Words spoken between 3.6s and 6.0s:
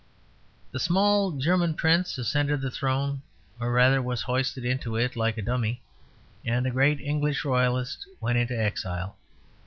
rather was hoisted into it like a dummy,